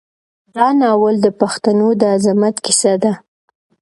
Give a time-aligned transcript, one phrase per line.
[0.55, 3.13] دا ناول د پښتنو د عظمت کیسه ده.